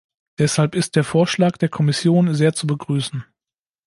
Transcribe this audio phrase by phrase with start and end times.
[0.39, 3.23] Deshalb ist der Vorschlag der Kommission sehr zu begrüßen.